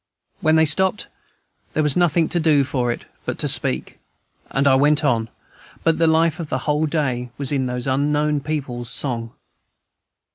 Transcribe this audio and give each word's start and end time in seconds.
When 0.39 0.55
they 0.55 0.65
stopped, 0.65 1.09
there 1.73 1.83
was 1.83 1.95
nothing 1.95 2.27
to 2.29 2.39
do 2.39 2.63
for 2.63 2.91
it 2.91 3.05
but 3.23 3.37
to 3.37 3.47
speak, 3.47 3.99
and 4.49 4.67
I 4.67 4.73
went 4.73 5.03
on; 5.03 5.29
but 5.83 5.99
the 5.99 6.07
life 6.07 6.39
of 6.39 6.49
the 6.49 6.57
whole 6.65 6.87
day 6.87 7.29
was 7.37 7.51
in 7.51 7.67
those 7.67 7.85
unknown 7.85 8.39
people's 8.39 8.89
song. 8.89 9.33